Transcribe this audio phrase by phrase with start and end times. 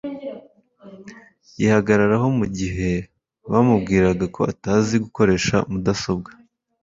[1.59, 2.91] Yihagararaho Mugihe
[3.51, 6.29] bamubwiraga ko atazi gukoresha Mudasobwa